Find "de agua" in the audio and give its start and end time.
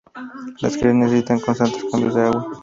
2.15-2.49